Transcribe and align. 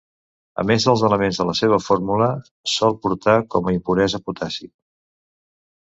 A 0.61 0.63
més 0.69 0.85
dels 0.87 1.03
elements 1.09 1.39
de 1.41 1.45
la 1.49 1.53
seva 1.59 1.77
fórmula, 1.89 2.31
sol 2.77 2.97
portar 3.05 3.39
com 3.57 3.69
a 3.73 3.77
impuresa 3.79 4.25
potassi. 4.31 4.69